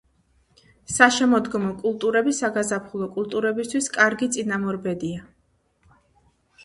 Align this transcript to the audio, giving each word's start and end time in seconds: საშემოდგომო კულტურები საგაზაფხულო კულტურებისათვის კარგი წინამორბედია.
საშემოდგომო 0.93 1.73
კულტურები 1.83 2.33
საგაზაფხულო 2.39 3.09
კულტურებისათვის 3.17 3.91
კარგი 3.99 4.31
წინამორბედია. 4.37 5.31